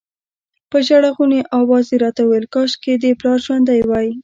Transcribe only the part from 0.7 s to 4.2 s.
ژړغوني اواز یې راته ویل کاشکې دې پلار ژوندی وای.